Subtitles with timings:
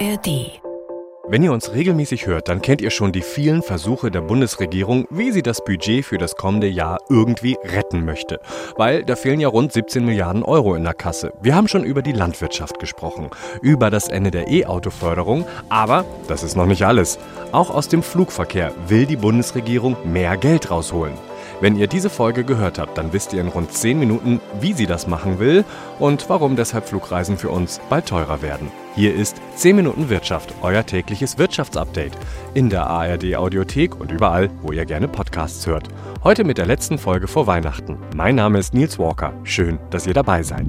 [0.00, 0.60] ARD.
[1.28, 5.30] Wenn ihr uns regelmäßig hört, dann kennt ihr schon die vielen Versuche der Bundesregierung, wie
[5.30, 8.40] sie das Budget für das kommende Jahr irgendwie retten möchte.
[8.76, 11.32] Weil da fehlen ja rund 17 Milliarden Euro in der Kasse.
[11.40, 13.30] Wir haben schon über die Landwirtschaft gesprochen,
[13.62, 17.18] über das Ende der E-Auto-Förderung, aber das ist noch nicht alles.
[17.52, 21.14] Auch aus dem Flugverkehr will die Bundesregierung mehr Geld rausholen.
[21.60, 24.86] Wenn ihr diese Folge gehört habt, dann wisst ihr in rund 10 Minuten, wie sie
[24.86, 25.64] das machen will
[26.00, 28.83] und warum deshalb Flugreisen für uns bald teurer werden.
[28.96, 32.12] Hier ist 10 Minuten Wirtschaft, euer tägliches Wirtschaftsupdate
[32.54, 35.88] in der ARD Audiothek und überall, wo ihr gerne Podcasts hört.
[36.22, 37.98] Heute mit der letzten Folge vor Weihnachten.
[38.14, 39.32] Mein Name ist Nils Walker.
[39.42, 40.66] Schön, dass ihr dabei seid.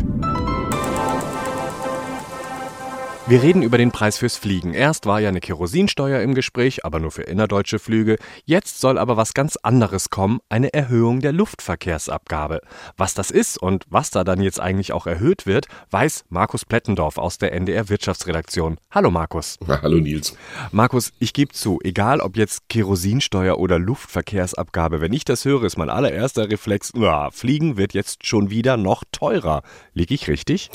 [3.28, 4.76] Wir reden über den Preis fürs Fliegen.
[4.76, 8.18] Erst war ja eine Kerosinsteuer im Gespräch, aber nur für innerdeutsche Flüge.
[8.46, 12.62] Jetzt soll aber was ganz anderes kommen, eine Erhöhung der Luftverkehrsabgabe.
[12.98, 17.18] Was das ist und was da dann jetzt eigentlich auch erhöht wird, weiß Markus Plettendorf
[17.18, 18.78] aus der NDR Wirtschaftsredaktion.
[18.92, 19.58] Hallo Markus.
[19.66, 20.38] Na, hallo Nils.
[20.72, 25.80] Markus, ich gebe zu, egal ob jetzt Kerosinsteuer oder Luftverkehrsabgabe, wenn ich das höre, ist
[25.80, 29.64] mein allererster Reflex, na, Fliegen wird jetzt schon wieder noch teurer.
[29.95, 30.70] Liege ich richtig?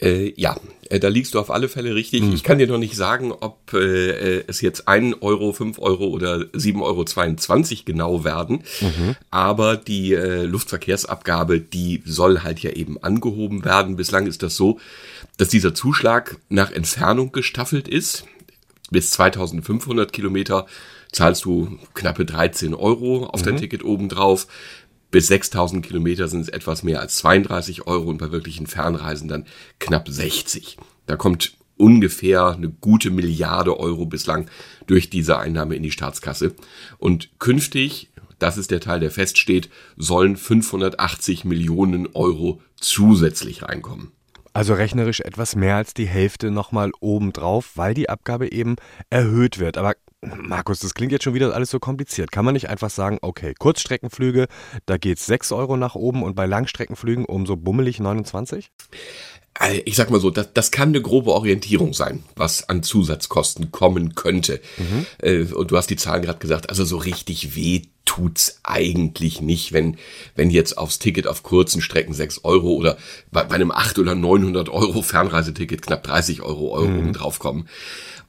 [0.00, 0.56] Äh, ja,
[0.90, 2.22] äh, da liegst du auf alle Fälle richtig.
[2.22, 2.32] Hm.
[2.32, 6.38] Ich kann dir noch nicht sagen, ob äh, es jetzt 1 Euro, 5 Euro oder
[6.38, 8.64] 7,22 Euro genau werden.
[8.80, 9.16] Mhm.
[9.30, 13.96] Aber die äh, Luftverkehrsabgabe, die soll halt ja eben angehoben werden.
[13.96, 14.80] Bislang ist das so,
[15.36, 18.24] dass dieser Zuschlag nach Entfernung gestaffelt ist.
[18.90, 20.66] Bis 2500 Kilometer
[21.12, 23.44] zahlst du knappe 13 Euro auf mhm.
[23.46, 24.48] dein Ticket obendrauf.
[25.14, 29.46] Bis 6000 Kilometer sind es etwas mehr als 32 Euro und bei wirklichen Fernreisen dann
[29.78, 30.76] knapp 60.
[31.06, 34.50] Da kommt ungefähr eine gute Milliarde Euro bislang
[34.88, 36.56] durch diese Einnahme in die Staatskasse.
[36.98, 44.10] Und künftig, das ist der Teil, der feststeht, sollen 580 Millionen Euro zusätzlich reinkommen.
[44.52, 48.74] Also rechnerisch etwas mehr als die Hälfte nochmal obendrauf, weil die Abgabe eben
[49.10, 49.78] erhöht wird.
[49.78, 49.94] Aber
[50.36, 52.32] Markus, das klingt jetzt schon wieder alles so kompliziert.
[52.32, 54.46] Kann man nicht einfach sagen, okay, Kurzstreckenflüge,
[54.86, 58.70] da geht es 6 Euro nach oben und bei Langstreckenflügen um so bummelig 29?
[59.60, 63.70] Äh, ich sag mal so, das, das kann eine grobe Orientierung sein, was an Zusatzkosten
[63.70, 64.60] kommen könnte.
[64.78, 65.06] Mhm.
[65.22, 69.72] Äh, und du hast die Zahlen gerade gesagt, also so richtig weh tut's eigentlich nicht,
[69.72, 69.96] wenn,
[70.34, 72.98] wenn jetzt aufs Ticket auf kurzen Strecken 6 Euro oder
[73.32, 77.12] bei, bei einem 8 oder 900 Euro Fernreiseticket knapp 30 Euro, Euro mhm.
[77.12, 77.68] draufkommen.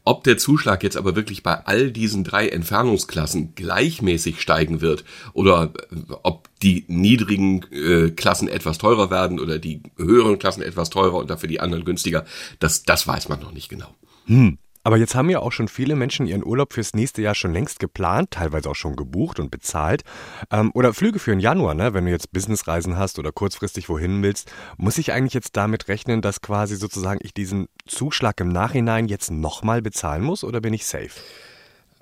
[0.07, 5.73] Ob der Zuschlag jetzt aber wirklich bei all diesen drei Entfernungsklassen gleichmäßig steigen wird oder
[5.91, 11.15] äh, ob die niedrigen äh, Klassen etwas teurer werden oder die höheren Klassen etwas teurer
[11.15, 12.23] und dafür die anderen günstiger,
[12.59, 13.95] das, das weiß man noch nicht genau.
[14.27, 14.59] Hm.
[14.85, 17.79] Aber jetzt haben ja auch schon viele Menschen ihren Urlaub fürs nächste Jahr schon längst
[17.79, 20.03] geplant, teilweise auch schon gebucht und bezahlt.
[20.51, 21.96] Ähm, oder Flüge für den Januar, ne?
[21.96, 24.51] wenn du jetzt Businessreisen hast oder kurzfristig wohin willst.
[24.78, 29.31] Muss ich eigentlich jetzt damit rechnen, dass quasi sozusagen ich diesen Zuschlag im Nachhinein jetzt
[29.31, 31.19] nochmal bezahlen muss oder bin ich safe?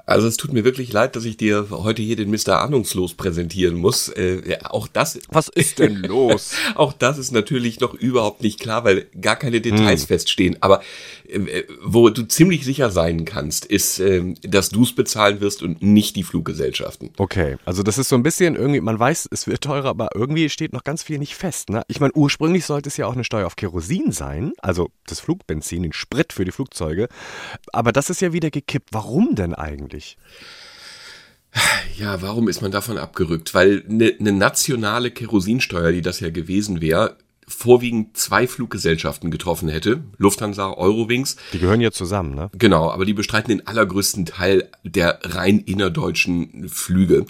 [0.06, 2.60] Also es tut mir wirklich leid, dass ich dir heute hier den Mr.
[2.60, 4.10] Ahnungslos präsentieren muss.
[4.10, 5.18] Äh, ja, auch das.
[5.30, 6.56] Was ist denn los?
[6.76, 10.08] auch das ist natürlich noch überhaupt nicht klar, weil gar keine Details hm.
[10.08, 10.58] feststehen.
[10.60, 10.82] Aber
[11.30, 15.82] äh, wo du ziemlich sicher sein kannst, ist, äh, dass du es bezahlen wirst und
[15.82, 17.12] nicht die Fluggesellschaften.
[17.18, 20.50] Okay, also das ist so ein bisschen irgendwie, man weiß, es wird teurer, aber irgendwie
[20.50, 21.70] steht noch ganz viel nicht fest.
[21.70, 21.84] Ne?
[21.88, 25.84] Ich meine, ursprünglich sollte es ja auch eine Steuer auf Kerosin sein, also das Flugbenzin,
[25.84, 27.08] den Sprit für die Flugzeuge.
[27.72, 28.90] Aber das ist ja wieder gekippt.
[28.92, 29.93] Warum denn eigentlich?
[29.94, 30.18] Eigentlich?
[31.98, 33.54] Ja, warum ist man davon abgerückt?
[33.54, 37.18] Weil eine ne nationale Kerosinsteuer, die das ja gewesen wäre,
[37.48, 41.36] vorwiegend zwei Fluggesellschaften getroffen hätte, Lufthansa, Eurowings.
[41.52, 42.50] Die gehören ja zusammen, ne?
[42.58, 47.28] Genau, aber die bestreiten den allergrößten Teil der rein innerdeutschen Flüge.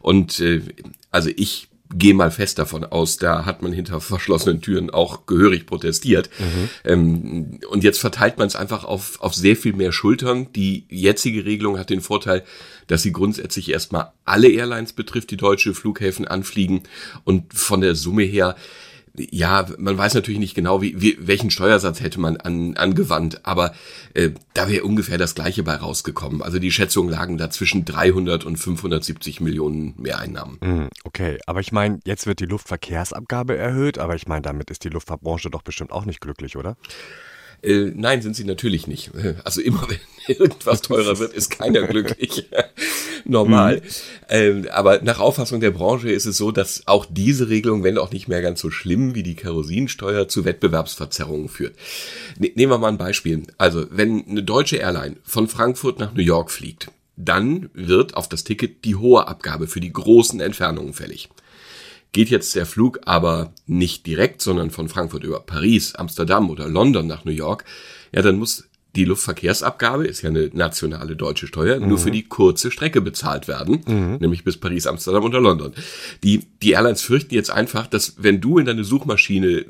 [0.00, 0.62] Und äh,
[1.10, 5.66] also ich gehe mal fest davon aus, da hat man hinter verschlossenen Türen auch gehörig
[5.66, 6.30] protestiert.
[6.38, 6.68] Mhm.
[6.84, 10.52] Ähm, und jetzt verteilt man es einfach auf, auf sehr viel mehr Schultern.
[10.54, 12.44] Die jetzige Regelung hat den Vorteil,
[12.86, 16.82] dass sie grundsätzlich erstmal alle Airlines betrifft, die deutsche Flughäfen anfliegen.
[17.24, 18.56] Und von der Summe her
[19.18, 23.72] ja, man weiß natürlich nicht genau, wie, wie welchen Steuersatz hätte man an, angewandt, aber
[24.14, 26.42] äh, da wäre ungefähr das gleiche bei rausgekommen.
[26.42, 30.58] Also die Schätzungen lagen da zwischen 300 und 570 Millionen Mehreinnahmen.
[30.60, 34.84] Mm, okay, aber ich meine, jetzt wird die Luftverkehrsabgabe erhöht, aber ich meine, damit ist
[34.84, 36.76] die Luftfahrtbranche doch bestimmt auch nicht glücklich, oder?
[37.62, 39.10] Äh, nein, sind sie natürlich nicht.
[39.44, 39.98] Also immer wenn
[40.36, 42.48] irgendwas teurer wird, ist keiner glücklich.
[43.24, 43.76] Normal.
[43.76, 43.82] Mhm.
[44.28, 48.12] Ähm, aber nach Auffassung der Branche ist es so, dass auch diese Regelung, wenn auch
[48.12, 51.76] nicht mehr ganz so schlimm wie die Kerosinsteuer, zu Wettbewerbsverzerrungen führt.
[52.38, 53.42] Ne nehmen wir mal ein Beispiel.
[53.58, 58.44] Also wenn eine deutsche Airline von Frankfurt nach New York fliegt, dann wird auf das
[58.44, 61.30] Ticket die hohe Abgabe für die großen Entfernungen fällig.
[62.16, 67.06] Geht jetzt der Flug aber nicht direkt, sondern von Frankfurt über Paris, Amsterdam oder London
[67.06, 67.66] nach New York,
[68.10, 68.66] ja, dann muss
[68.96, 71.88] die Luftverkehrsabgabe ist ja eine nationale deutsche Steuer, mhm.
[71.88, 74.16] nur für die kurze Strecke bezahlt werden, mhm.
[74.20, 75.72] nämlich bis Paris, Amsterdam oder London.
[76.22, 79.66] Die, die Airlines fürchten jetzt einfach, dass wenn du in deine Suchmaschine äh,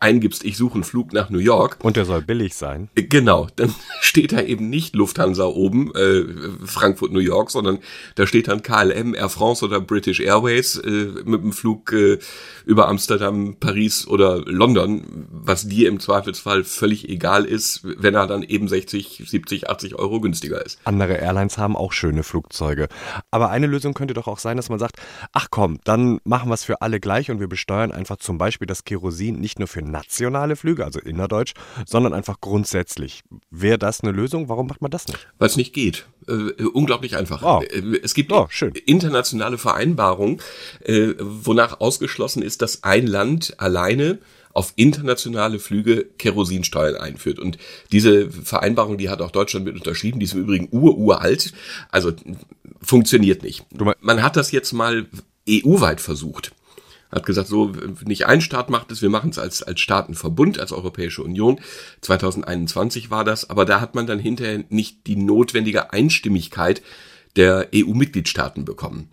[0.00, 1.78] eingibst, ich suche einen Flug nach New York.
[1.82, 2.88] Und der soll billig sein.
[2.94, 6.24] Äh, genau, dann steht da eben nicht Lufthansa oben, äh,
[6.64, 7.78] Frankfurt, New York, sondern
[8.14, 12.18] da steht dann KLM, Air France oder British Airways äh, mit dem Flug äh,
[12.66, 18.42] über Amsterdam, Paris oder London, was dir im Zweifelsfall völlig egal ist, wenn er dann
[18.42, 20.78] eben 60, 70, 80 Euro günstiger ist.
[20.84, 22.88] Andere Airlines haben auch schöne Flugzeuge.
[23.30, 24.96] Aber eine Lösung könnte doch auch sein, dass man sagt,
[25.32, 28.66] ach komm, dann machen wir es für alle gleich und wir besteuern einfach zum Beispiel
[28.66, 31.54] das Kerosin nicht nur für nationale Flüge, also innerdeutsch,
[31.86, 33.22] sondern einfach grundsätzlich.
[33.50, 34.48] Wäre das eine Lösung?
[34.48, 35.28] Warum macht man das nicht?
[35.38, 36.06] Weil es nicht geht.
[36.28, 37.42] Äh, unglaublich einfach.
[37.42, 37.62] Oh.
[38.02, 38.48] Es gibt oh,
[38.84, 40.40] internationale Vereinbarungen,
[40.84, 44.18] äh, wonach ausgeschlossen ist, dass ein Land alleine
[44.56, 47.38] auf internationale Flüge Kerosinsteuern einführt.
[47.38, 47.58] Und
[47.92, 51.52] diese Vereinbarung, die hat auch Deutschland mit unterschrieben, die ist im Übrigen ururalt.
[51.90, 52.12] Also
[52.80, 53.66] funktioniert nicht.
[54.00, 55.08] Man hat das jetzt mal
[55.46, 56.52] EU-weit versucht.
[57.12, 57.70] Hat gesagt, so
[58.06, 61.60] nicht ein Staat macht es, wir machen es als, als Staatenverbund, als Europäische Union.
[62.00, 66.80] 2021 war das, aber da hat man dann hinterher nicht die notwendige Einstimmigkeit
[67.36, 69.10] der EU-Mitgliedstaaten bekommen.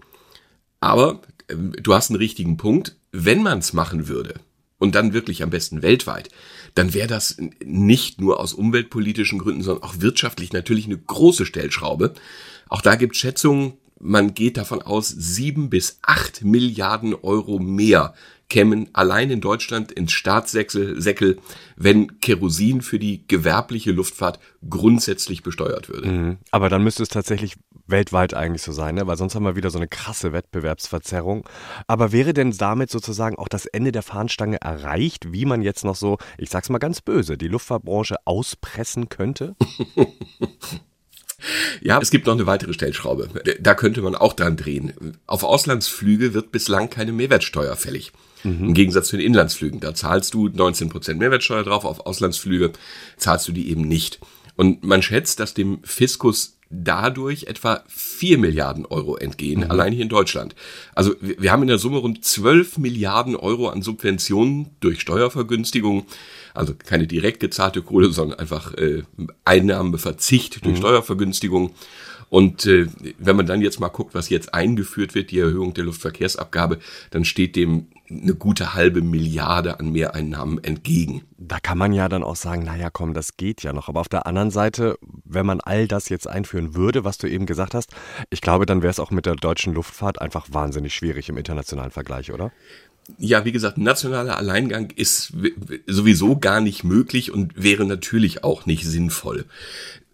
[0.79, 2.95] Aber äh, du hast einen richtigen Punkt.
[3.11, 4.35] Wenn man es machen würde,
[4.83, 6.27] und dann wirklich am besten weltweit,
[6.75, 12.13] dann wäre das nicht nur aus umweltpolitischen Gründen, sondern auch wirtschaftlich natürlich eine große Stellschraube.
[12.67, 18.13] Auch da gibt Schätzungen, man geht davon aus, sieben bis acht Milliarden Euro mehr
[18.53, 21.39] kämen allein in Deutschland ins Staatssäckel,
[21.75, 24.39] wenn Kerosin für die gewerbliche Luftfahrt
[24.69, 26.07] grundsätzlich besteuert würde.
[26.07, 26.37] Mhm.
[26.51, 27.55] Aber dann müsste es tatsächlich
[27.87, 29.07] weltweit eigentlich so sein, ne?
[29.07, 31.49] weil sonst haben wir wieder so eine krasse Wettbewerbsverzerrung.
[31.87, 35.95] Aber wäre denn damit sozusagen auch das Ende der Fahnenstange erreicht, wie man jetzt noch
[35.95, 39.55] so, ich sag's mal ganz böse, die Luftfahrtbranche auspressen könnte?
[41.81, 43.27] Ja, es gibt noch eine weitere Stellschraube.
[43.59, 45.17] Da könnte man auch dran drehen.
[45.27, 48.13] Auf Auslandsflüge wird bislang keine Mehrwertsteuer fällig.
[48.43, 48.67] Mhm.
[48.67, 49.79] Im Gegensatz zu den Inlandsflügen.
[49.79, 51.85] Da zahlst du 19% Mehrwertsteuer drauf.
[51.85, 52.71] Auf Auslandsflüge
[53.17, 54.19] zahlst du die eben nicht.
[54.55, 59.71] Und man schätzt, dass dem Fiskus dadurch etwa 4 Milliarden Euro entgehen, mhm.
[59.71, 60.55] allein hier in Deutschland.
[60.95, 66.03] Also wir haben in der Summe rund 12 Milliarden Euro an Subventionen durch Steuervergünstigungen.
[66.53, 69.03] Also keine direkt gezahlte Kohle, sondern einfach äh,
[69.45, 70.79] Einnahmenverzicht durch mhm.
[70.79, 71.73] Steuervergünstigung.
[72.33, 72.87] Und äh,
[73.19, 76.79] wenn man dann jetzt mal guckt, was jetzt eingeführt wird, die Erhöhung der Luftverkehrsabgabe,
[77.11, 81.21] dann steht dem eine gute halbe Milliarde an Mehreinnahmen entgegen.
[81.37, 83.87] Da kann man ja dann auch sagen, naja, komm, das geht ja noch.
[83.87, 87.45] Aber auf der anderen Seite, wenn man all das jetzt einführen würde, was du eben
[87.45, 87.91] gesagt hast,
[88.31, 91.91] ich glaube, dann wäre es auch mit der deutschen Luftfahrt einfach wahnsinnig schwierig im internationalen
[91.91, 92.51] Vergleich, oder?
[93.17, 95.33] ja, wie gesagt, nationaler Alleingang ist
[95.87, 99.45] sowieso gar nicht möglich und wäre natürlich auch nicht sinnvoll.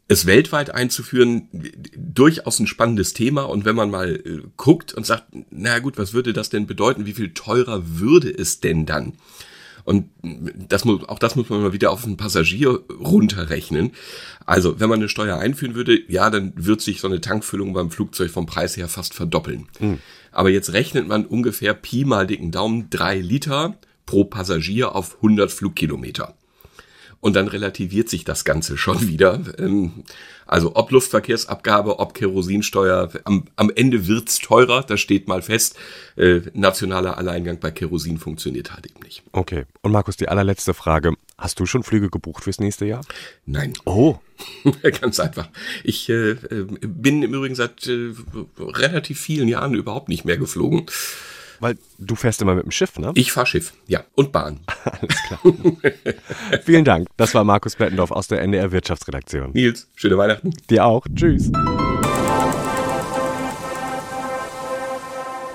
[0.09, 1.47] Es weltweit einzuführen,
[1.95, 3.43] durchaus ein spannendes Thema.
[3.43, 7.05] Und wenn man mal äh, guckt und sagt, na gut, was würde das denn bedeuten?
[7.05, 9.13] Wie viel teurer würde es denn dann?
[9.85, 10.09] Und
[10.67, 13.91] das muss, auch das muss man mal wieder auf einen Passagier runterrechnen.
[14.45, 17.91] Also, wenn man eine Steuer einführen würde, ja, dann wird sich so eine Tankfüllung beim
[17.91, 19.67] Flugzeug vom Preis her fast verdoppeln.
[19.79, 19.99] Mhm.
[20.31, 25.51] Aber jetzt rechnet man ungefähr Pi mal dicken Daumen drei Liter pro Passagier auf 100
[25.51, 26.35] Flugkilometer.
[27.21, 29.41] Und dann relativiert sich das Ganze schon wieder.
[29.57, 30.03] Ähm,
[30.49, 35.77] also ob Luftverkehrsabgabe, ob Kerosinsteuer, am, am Ende wird's teurer, das steht mal fest.
[36.15, 39.21] Äh, nationaler Alleingang bei Kerosin funktioniert halt eben nicht.
[39.31, 39.65] Okay.
[39.81, 41.13] Und Markus, die allerletzte Frage.
[41.37, 43.01] Hast du schon Flüge gebucht fürs nächste Jahr?
[43.45, 43.73] Nein.
[43.85, 44.17] Oh.
[45.01, 45.49] Ganz einfach.
[45.83, 48.13] Ich äh, äh, bin im Übrigen seit äh,
[48.57, 50.87] relativ vielen Jahren überhaupt nicht mehr geflogen.
[51.59, 53.11] Weil du fährst immer mit dem Schiff, ne?
[53.15, 54.03] Ich fahr Schiff, ja.
[54.15, 54.61] Und Bahn.
[54.85, 55.39] Alles klar.
[56.63, 57.07] Vielen Dank.
[57.17, 59.51] Das war Markus Bettendorf aus der NDR Wirtschaftsredaktion.
[59.53, 60.51] Nils, schöne Weihnachten.
[60.69, 61.05] Dir auch.
[61.13, 61.51] Tschüss.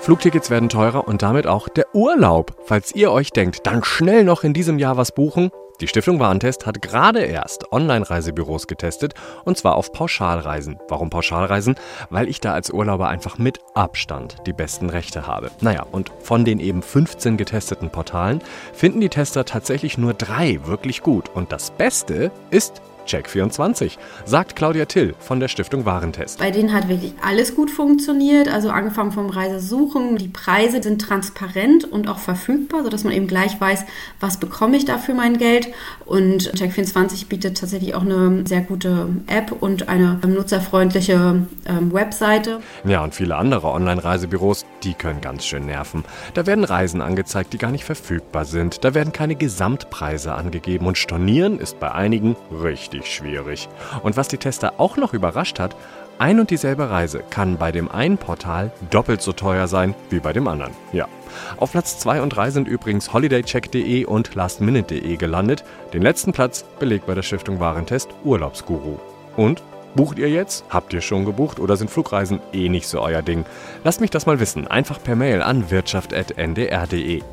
[0.01, 2.55] Flugtickets werden teurer und damit auch der Urlaub.
[2.65, 5.49] Falls ihr euch denkt, dann schnell noch in diesem Jahr was buchen,
[5.81, 9.13] die Stiftung Warentest hat gerade erst Online-Reisebüros getestet
[9.43, 10.79] und zwar auf Pauschalreisen.
[10.87, 11.75] Warum Pauschalreisen?
[12.09, 15.51] Weil ich da als Urlauber einfach mit Abstand die besten Rechte habe.
[15.61, 18.41] Naja, und von den eben 15 getesteten Portalen
[18.73, 21.29] finden die Tester tatsächlich nur drei wirklich gut.
[21.33, 26.39] Und das Beste ist Check24, sagt Claudia Till von der Stiftung Warentest.
[26.39, 30.17] Bei denen hat wirklich alles gut funktioniert, also angefangen vom Reisesuchen.
[30.17, 33.85] Die Preise sind transparent und auch verfügbar, sodass man eben gleich weiß,
[34.19, 35.67] was bekomme ich da für mein Geld.
[36.05, 42.59] Und Check24 bietet tatsächlich auch eine sehr gute App und eine nutzerfreundliche ähm, Webseite.
[42.85, 46.03] Ja, und viele andere Online-Reisebüros, die können ganz schön nerven.
[46.33, 48.83] Da werden Reisen angezeigt, die gar nicht verfügbar sind.
[48.83, 53.69] Da werden keine Gesamtpreise angegeben und Stornieren ist bei einigen richtig richtig schwierig.
[54.03, 55.75] Und was die Tester auch noch überrascht hat,
[56.17, 60.31] ein und dieselbe Reise kann bei dem einen Portal doppelt so teuer sein wie bei
[60.31, 60.71] dem anderen.
[60.93, 61.07] Ja.
[61.57, 65.65] Auf Platz 2 und 3 sind übrigens holidaycheck.de und lastminute.de gelandet.
[65.91, 68.97] Den letzten Platz belegt bei der Stiftung Warentest Urlaubsguru.
[69.35, 69.61] Und
[69.95, 70.65] Bucht ihr jetzt?
[70.67, 73.45] Habt ihr schon gebucht oder sind Flugreisen eh nicht so euer Ding?
[73.85, 77.23] Lasst mich das mal wissen, einfach per Mail an wirtschaft.ndr.de.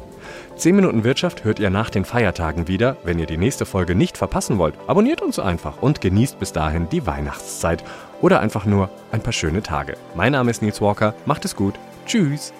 [0.62, 2.96] 10 Minuten Wirtschaft hört ihr nach den Feiertagen wieder.
[3.02, 6.88] Wenn ihr die nächste Folge nicht verpassen wollt, abonniert uns einfach und genießt bis dahin
[6.88, 7.82] die Weihnachtszeit
[8.20, 9.96] oder einfach nur ein paar schöne Tage.
[10.14, 11.74] Mein Name ist Nils Walker, macht es gut,
[12.06, 12.52] tschüss.